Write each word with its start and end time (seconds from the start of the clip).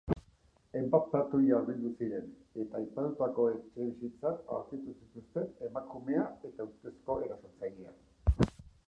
Hainbat 0.77 1.03
patruila 1.09 1.57
hurbildu 1.65 1.91
ziren 1.99 2.31
eta 2.63 2.79
aipatutako 2.79 3.45
etxebizitzan 3.49 4.39
aurkitu 4.55 4.95
zituzten 4.95 5.53
emakumea 5.69 6.25
eta 6.51 6.67
ustezko 6.71 7.19
erasotzailea. 7.27 8.49